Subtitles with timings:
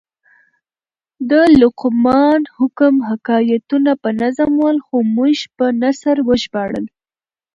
[1.29, 1.31] د
[1.61, 6.85] لقمان حکم حکایتونه په نظم ول؛ خو موږ په نثر وژباړل.